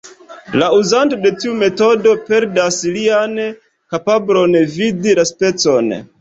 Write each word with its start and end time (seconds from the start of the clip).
La 0.59 0.67
uzanto 0.77 1.19
de 1.25 1.31
tiu 1.43 1.51
metodo 1.59 2.13
perdas 2.29 2.79
lian 2.95 3.37
kapablon 3.97 4.57
vidi 4.79 5.15
la 5.21 5.29
spacon. 5.33 5.95